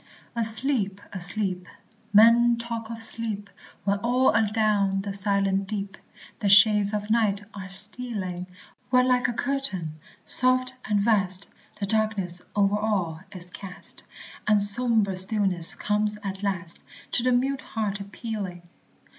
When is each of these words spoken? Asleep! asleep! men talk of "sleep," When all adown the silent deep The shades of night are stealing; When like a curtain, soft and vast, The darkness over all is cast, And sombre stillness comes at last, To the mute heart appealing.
Asleep! 0.35 0.99
asleep! 1.13 1.67
men 2.11 2.57
talk 2.57 2.89
of 2.89 3.03
"sleep," 3.03 3.51
When 3.83 3.99
all 3.99 4.33
adown 4.35 5.01
the 5.01 5.13
silent 5.13 5.67
deep 5.67 5.95
The 6.39 6.49
shades 6.49 6.91
of 6.91 7.11
night 7.11 7.43
are 7.53 7.69
stealing; 7.69 8.47
When 8.89 9.07
like 9.07 9.27
a 9.27 9.33
curtain, 9.33 9.99
soft 10.25 10.73
and 10.85 10.99
vast, 10.99 11.51
The 11.79 11.85
darkness 11.85 12.41
over 12.55 12.77
all 12.79 13.19
is 13.31 13.51
cast, 13.51 14.03
And 14.47 14.59
sombre 14.63 15.15
stillness 15.15 15.75
comes 15.75 16.17
at 16.23 16.41
last, 16.41 16.81
To 17.11 17.21
the 17.21 17.31
mute 17.31 17.61
heart 17.61 17.99
appealing. 17.99 18.63